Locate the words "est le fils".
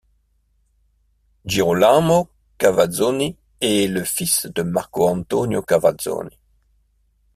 3.61-4.47